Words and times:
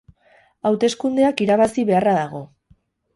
Hauteskundeak 0.69 1.43
irabazi 1.45 1.83
beharra 1.91 2.15
dago. 2.21 2.41